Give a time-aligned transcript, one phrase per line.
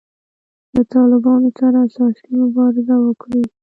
[0.75, 3.43] له طالبانو سره اساسي مبارزه وکړي.